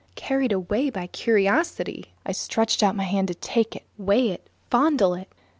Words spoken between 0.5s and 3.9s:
away by curiosity, I stretched out my hand to take it,